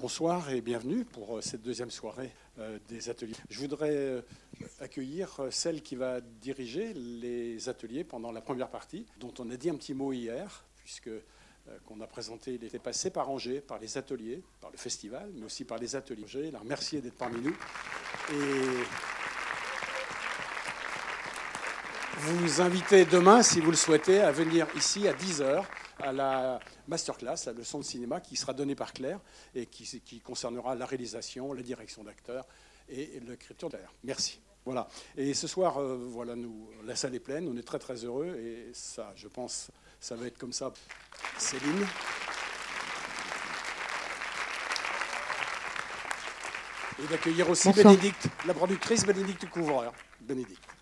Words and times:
Bonsoir 0.00 0.48
et 0.48 0.62
bienvenue 0.62 1.04
pour 1.04 1.36
euh, 1.36 1.40
cette 1.42 1.60
deuxième 1.60 1.90
soirée 1.90 2.32
euh, 2.58 2.78
des 2.88 3.10
ateliers. 3.10 3.34
Je 3.50 3.58
voudrais 3.58 3.94
euh, 3.94 4.22
accueillir 4.80 5.28
celle 5.50 5.82
qui 5.82 5.94
va 5.94 6.22
diriger 6.22 6.94
les 6.94 7.68
ateliers 7.68 8.02
pendant 8.02 8.32
la 8.32 8.40
première 8.40 8.70
partie, 8.70 9.04
dont 9.18 9.34
on 9.38 9.50
a 9.50 9.58
dit 9.58 9.68
un 9.68 9.74
petit 9.74 9.92
mot 9.92 10.14
hier, 10.14 10.64
puisque 10.76 11.10
qu'on 11.84 12.00
a 12.00 12.06
présenté, 12.06 12.54
il 12.54 12.64
était 12.64 12.78
passé 12.78 13.10
par 13.10 13.28
Angers, 13.28 13.60
par 13.60 13.78
les 13.78 13.98
ateliers, 13.98 14.42
par 14.62 14.70
le 14.70 14.78
festival, 14.78 15.30
mais 15.34 15.44
aussi 15.44 15.66
par 15.66 15.76
les 15.76 15.94
ateliers. 15.94 16.24
Je 16.26 16.38
la 16.38 16.58
remercier 16.60 17.02
d'être 17.02 17.18
parmi 17.18 17.42
nous. 17.42 17.56
Vous 22.18 22.60
invitez 22.60 23.04
demain, 23.04 23.42
si 23.42 23.60
vous 23.60 23.70
le 23.70 23.76
souhaitez, 23.76 24.20
à 24.20 24.32
venir 24.32 24.66
ici 24.76 25.06
à 25.06 25.12
10h 25.12 25.64
à 26.02 26.12
la 26.12 26.60
masterclass, 26.88 27.36
la 27.46 27.52
leçon 27.52 27.78
de 27.78 27.84
cinéma 27.84 28.20
qui 28.20 28.36
sera 28.36 28.52
donnée 28.52 28.74
par 28.74 28.92
Claire 28.92 29.20
et 29.54 29.66
qui, 29.66 30.20
concernera 30.20 30.74
la 30.74 30.86
réalisation, 30.86 31.52
la 31.52 31.62
direction 31.62 32.02
d'acteurs 32.02 32.46
et 32.88 33.20
l'écriture 33.26 33.68
d'air. 33.68 33.92
Merci. 34.04 34.40
Voilà. 34.64 34.88
Et 35.16 35.34
ce 35.34 35.46
soir, 35.46 35.78
euh, 35.78 36.06
voilà, 36.10 36.36
nous, 36.36 36.68
la 36.84 36.94
salle 36.94 37.14
est 37.14 37.20
pleine, 37.20 37.48
on 37.48 37.56
est 37.56 37.62
très 37.62 37.78
très 37.78 38.04
heureux 38.04 38.36
et 38.36 38.70
ça, 38.74 39.12
je 39.16 39.28
pense, 39.28 39.70
ça 40.00 40.16
va 40.16 40.26
être 40.26 40.38
comme 40.38 40.52
ça. 40.52 40.72
Céline. 41.38 41.86
Et 47.02 47.06
d'accueillir 47.06 47.48
aussi 47.48 47.72
Bénédicte, 47.72 48.28
la 48.46 48.52
productrice 48.52 49.06
Bénédicte 49.06 49.48
Couvreur. 49.48 49.94
Bénédicte. 50.20 50.79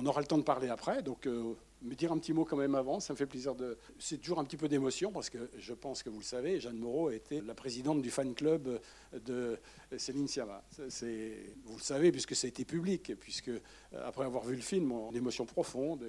On 0.00 0.06
aura 0.06 0.20
le 0.20 0.26
temps 0.26 0.38
de 0.38 0.44
parler 0.44 0.68
après, 0.68 1.02
donc 1.02 1.26
euh, 1.26 1.54
me 1.82 1.94
dire 1.96 2.12
un 2.12 2.18
petit 2.18 2.32
mot 2.32 2.44
quand 2.44 2.56
même 2.56 2.76
avant, 2.76 3.00
ça 3.00 3.12
me 3.12 3.18
fait 3.18 3.26
plaisir 3.26 3.56
de... 3.56 3.76
C'est 3.98 4.18
toujours 4.18 4.38
un 4.38 4.44
petit 4.44 4.56
peu 4.56 4.68
d'émotion 4.68 5.10
parce 5.10 5.28
que 5.28 5.50
je 5.58 5.74
pense 5.74 6.04
que 6.04 6.08
vous 6.08 6.20
le 6.20 6.24
savez, 6.24 6.60
Jeanne 6.60 6.78
Moreau 6.78 7.08
a 7.08 7.14
été 7.14 7.40
la 7.40 7.54
présidente 7.54 8.00
du 8.00 8.08
fan 8.08 8.32
club 8.32 8.80
de 9.12 9.58
Céline 9.96 10.28
Sciamma. 10.28 10.62
Vous 10.78 11.76
le 11.76 11.82
savez 11.82 12.12
puisque 12.12 12.36
ça 12.36 12.46
a 12.46 12.48
été 12.48 12.64
public, 12.64 13.12
puisque 13.18 13.48
euh, 13.48 13.60
après 14.04 14.24
avoir 14.24 14.44
vu 14.44 14.54
le 14.54 14.62
film, 14.62 14.92
en 14.92 15.12
émotion 15.12 15.46
profonde, 15.46 16.06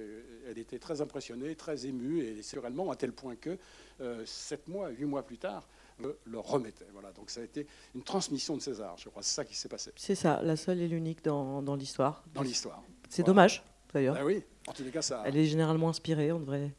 elle 0.48 0.58
était 0.58 0.78
très 0.78 1.00
impressionnée, 1.00 1.56
très 1.56 1.84
émue, 1.84 2.22
et 2.24 2.34
naturellement 2.34 2.92
à 2.92 2.96
tel 2.96 3.12
point 3.12 3.34
que 3.34 3.58
euh, 4.00 4.22
sept 4.24 4.68
mois, 4.68 4.90
huit 4.90 5.04
mois 5.04 5.24
plus 5.24 5.38
tard, 5.38 5.68
le 5.98 6.38
remettait. 6.38 6.86
Voilà, 6.92 7.10
donc 7.10 7.28
ça 7.28 7.40
a 7.40 7.44
été 7.44 7.66
une 7.96 8.04
transmission 8.04 8.56
de 8.56 8.62
César, 8.62 8.96
je 8.98 9.08
crois, 9.08 9.24
c'est 9.24 9.34
ça 9.34 9.44
qui 9.44 9.56
s'est 9.56 9.68
passé. 9.68 9.90
C'est 9.96 10.14
ça, 10.14 10.40
la 10.44 10.56
seule 10.56 10.80
et 10.80 10.86
l'unique 10.86 11.24
dans, 11.24 11.60
dans 11.60 11.74
l'histoire. 11.74 12.22
Dans 12.34 12.42
l'histoire. 12.42 12.84
C'est 13.08 13.24
dommage 13.24 13.64
d'ailleurs. 13.92 14.16
Ah 14.18 14.24
oui, 14.24 14.42
en 14.66 14.72
tous 14.72 14.84
les 14.84 14.90
cas, 14.90 15.02
ça. 15.02 15.22
Elle 15.26 15.36
est 15.36 15.46
généralement 15.46 15.88
inspirée, 15.88 16.32
on 16.32 16.40
devrait, 16.40 16.70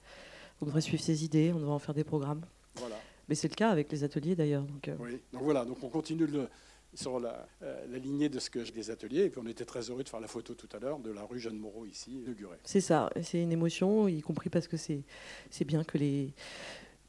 on 0.62 0.66
devrait 0.66 0.81
suivre 0.81 1.02
ses 1.02 1.23
idées, 1.23 1.52
on 1.54 1.59
devrait 1.59 1.73
en 1.73 1.80
faire 1.80 1.95
des 1.95 2.04
programmes. 2.04 2.42
Voilà. 2.76 2.98
Mais 3.28 3.36
c'est 3.36 3.50
le 3.50 3.56
cas 3.56 3.70
avec 3.70 3.92
les 3.92 4.04
ateliers 4.04 4.36
d'ailleurs. 4.36 4.64
Donc, 4.64 4.88
euh. 4.88 4.95
Oui, 5.00 5.22
donc 5.32 5.44
voilà, 5.44 5.66
donc 5.66 5.78
on 5.84 5.89
continue 5.89 6.26
le, 6.26 6.48
sur 6.94 7.20
la, 7.20 7.48
euh, 7.64 7.86
la, 7.89 7.98
lignée 7.98 8.30
de 8.30 8.39
ce 8.39 8.50
que 8.50 8.59
des 8.72 8.92
ateliers. 8.92 9.26
Et 9.26 9.30
puis 9.30 9.42
on 9.44 9.48
était 9.48 9.66
très 9.66 9.89
heureux 9.89 10.04
de 10.04 10.09
faire 10.09 10.20
la 10.20 10.28
photo 10.28 10.54
tout 10.54 10.70
à 10.76 10.80
l'heure 10.80 11.00
de 11.00 11.12
la 11.12 11.23
rue 11.23 11.39
Jeanne 11.39 11.58
Moreau 11.58 11.86
ici, 11.86 12.12
inaugurée. 12.12 12.58
C'est 12.64 12.82
ça, 12.82 13.09
c'est 13.22 13.42
une 13.42 13.52
émotion, 13.52 14.08
y 14.08 14.22
compris 14.22 14.50
parce 14.50 14.67
que 14.67 14.78
c'est 14.78 15.04
bien 15.66 15.84
que 15.84 15.98
les 15.98 16.34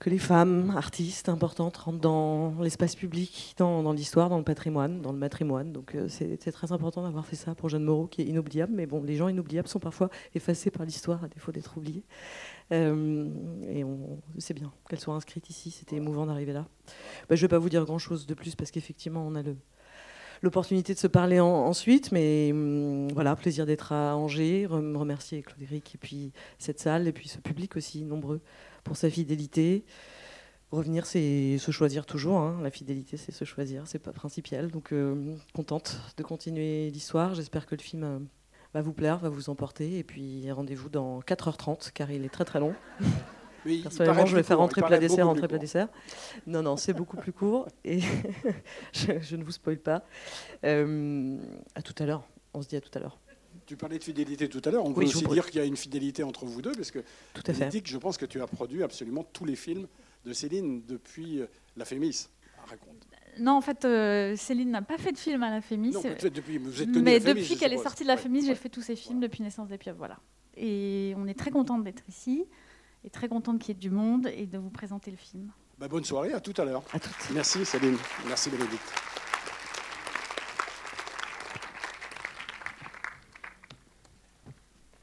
que 0.02 0.10
les 0.10 0.18
femmes 0.18 0.74
artistes 0.76 1.28
importantes 1.28 1.76
rentrent 1.76 2.00
dans 2.00 2.60
l'espace 2.60 2.96
public, 2.96 3.54
dans, 3.56 3.92
l'histoire, 3.92 4.28
dans 4.28 4.38
le 4.38 4.42
patrimoine, 4.42 5.00
dans 5.00 5.12
le 5.12 5.18
matrimoine. 5.18 5.72
Donc 5.72 5.94
euh, 5.94 6.08
c'est 6.08 6.50
très 6.50 6.72
important 6.72 7.04
d'avoir 7.04 7.24
fait 7.24 7.36
ça 7.36 7.54
pour 7.54 7.68
Jeanne 7.68 7.84
Moreau, 7.84 8.08
qui 8.08 8.22
est 8.22 8.24
inoubliable. 8.24 8.72
Mais 8.74 8.86
bon, 8.86 9.04
les 9.04 9.14
gens 9.14 9.28
inoubliables 9.28 9.68
sont 9.68 9.78
parfois 9.78 10.10
effacés 10.34 10.72
par 10.72 10.84
l'histoire, 10.84 11.22
à 11.22 11.28
défaut 11.28 11.52
d'être 11.52 11.78
oubliés. 11.78 12.02
Euh, 12.72 13.28
et 13.68 13.84
c'est 14.38 14.54
bien 14.54 14.72
qu'elle 14.88 14.98
soit 14.98 15.14
inscrite 15.14 15.48
ici. 15.50 15.70
C'était 15.70 15.94
émouvant 15.94 16.26
d'arriver 16.26 16.52
là. 16.52 16.66
Bah, 17.28 17.36
je 17.36 17.36
ne 17.36 17.40
vais 17.42 17.48
pas 17.48 17.60
vous 17.60 17.68
dire 17.68 17.84
grand-chose 17.84 18.26
de 18.26 18.34
plus, 18.34 18.56
parce 18.56 18.72
qu'effectivement, 18.72 19.24
on 19.24 19.36
a 19.36 19.42
le 19.42 19.56
l'opportunité 20.42 20.92
de 20.94 20.98
se 20.98 21.06
parler 21.06 21.40
ensuite. 21.40 22.12
Mais 22.12 22.50
hum, 22.52 23.08
voilà, 23.12 23.34
plaisir 23.36 23.66
d'être 23.66 23.92
à 23.92 24.16
Angers, 24.16 24.66
remercier 24.66 25.42
Claude 25.42 25.62
Eric 25.62 25.94
et 25.94 25.98
puis 25.98 26.32
cette 26.58 26.80
salle 26.80 27.08
et 27.08 27.12
puis 27.12 27.28
ce 27.28 27.38
public 27.38 27.76
aussi 27.76 28.04
nombreux 28.04 28.40
pour 28.84 28.96
sa 28.96 29.08
fidélité. 29.08 29.84
Revenir, 30.72 31.04
c'est 31.04 31.58
se 31.58 31.70
choisir 31.70 32.06
toujours. 32.06 32.38
Hein. 32.38 32.58
La 32.62 32.70
fidélité, 32.70 33.18
c'est 33.18 33.30
se 33.30 33.44
choisir, 33.44 33.86
c'est 33.86 33.98
pas 33.98 34.12
principiel. 34.12 34.70
Donc, 34.70 34.92
euh, 34.92 35.36
contente 35.52 36.00
de 36.16 36.22
continuer 36.22 36.90
l'histoire. 36.90 37.34
J'espère 37.34 37.66
que 37.66 37.74
le 37.74 37.82
film 37.82 38.04
euh, 38.04 38.18
va 38.72 38.80
vous 38.80 38.94
plaire, 38.94 39.18
va 39.18 39.28
vous 39.28 39.50
emporter. 39.50 39.98
Et 39.98 40.02
puis, 40.02 40.50
rendez-vous 40.50 40.88
dans 40.88 41.20
4h30, 41.20 41.92
car 41.92 42.10
il 42.10 42.24
est 42.24 42.30
très 42.30 42.46
très 42.46 42.58
long. 42.58 42.74
Personnellement, 43.64 44.26
je 44.26 44.36
vais 44.36 44.42
faire 44.42 44.58
rentrer 44.58 44.82
plat 44.82 44.98
dessert, 44.98 45.26
rentrer 45.26 45.48
plat 45.48 45.58
dessert. 45.58 45.88
Non, 46.46 46.62
non, 46.62 46.76
c'est 46.76 46.92
beaucoup 46.92 47.16
plus 47.16 47.32
court. 47.32 47.68
Et 47.84 48.00
je, 48.92 49.36
ne 49.36 49.44
vous 49.44 49.52
spoil 49.52 49.78
pas. 49.78 50.04
Euh, 50.64 51.38
à 51.74 51.82
tout 51.82 51.94
à 52.02 52.06
l'heure. 52.06 52.24
On 52.54 52.62
se 52.62 52.68
dit 52.68 52.76
à 52.76 52.80
tout 52.80 52.90
à 52.94 53.00
l'heure. 53.00 53.18
Tu 53.66 53.76
parlais 53.76 53.98
de 53.98 54.04
fidélité 54.04 54.48
tout 54.48 54.62
à 54.64 54.70
l'heure. 54.70 54.84
On 54.84 54.92
peut 54.92 55.04
aussi 55.04 55.24
dire 55.24 55.46
qu'il 55.46 55.60
y 55.60 55.62
a 55.62 55.66
une 55.66 55.76
fidélité 55.76 56.22
entre 56.22 56.44
vous 56.44 56.62
deux, 56.62 56.72
parce 56.72 56.90
que 56.90 57.00
tout 57.32 57.42
à 57.46 57.52
fait. 57.52 57.82
je 57.84 57.98
pense 57.98 58.18
que 58.18 58.26
tu 58.26 58.40
as 58.40 58.46
produit 58.46 58.82
absolument 58.82 59.24
tous 59.32 59.44
les 59.44 59.56
films 59.56 59.86
de 60.24 60.32
Céline 60.32 60.82
depuis 60.86 61.40
euh, 61.40 61.46
La 61.76 61.84
Fémis. 61.84 62.28
Raconte. 62.66 63.06
Non, 63.38 63.52
en 63.52 63.60
fait, 63.60 63.84
euh, 63.84 64.36
Céline 64.36 64.70
n'a 64.70 64.82
pas 64.82 64.98
fait 64.98 65.12
de 65.12 65.18
film 65.18 65.42
à 65.42 65.50
La 65.50 65.60
Fémis. 65.60 65.92
Non, 65.92 66.02
depuis, 66.02 66.58
vous 66.58 66.82
êtes 66.82 66.88
mais 66.88 67.18
depuis 67.18 67.56
qu'elle 67.56 67.72
est 67.72 67.82
sortie 67.82 68.02
de 68.02 68.08
La 68.08 68.16
Fémis, 68.16 68.44
j'ai 68.44 68.54
fait 68.54 68.68
tous 68.68 68.82
ses 68.82 68.96
films 68.96 69.20
depuis 69.20 69.42
Naissance 69.42 69.68
des 69.68 69.78
Pieuvres. 69.78 69.98
Voilà. 69.98 70.18
Et 70.56 71.14
on 71.16 71.26
est 71.26 71.38
très 71.38 71.50
contente 71.50 71.82
d'être 71.82 72.02
ici, 72.08 72.44
et 73.04 73.10
très 73.10 73.28
contente 73.28 73.58
qu'il 73.60 73.74
y 73.74 73.76
ait 73.76 73.80
du 73.80 73.90
monde 73.90 74.28
et 74.34 74.46
de 74.46 74.58
vous 74.58 74.70
présenter 74.70 75.10
le 75.10 75.16
film. 75.16 75.50
Bah, 75.78 75.88
bonne 75.88 76.04
soirée, 76.04 76.32
à 76.32 76.40
tout 76.40 76.54
à 76.60 76.64
l'heure. 76.64 76.82
À 76.92 77.00
toutes. 77.00 77.30
Merci 77.32 77.64
Céline, 77.64 77.96
merci 78.26 78.50
Bénédicte. 78.50 79.11